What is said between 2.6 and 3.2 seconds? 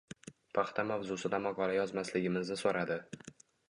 soʻradi.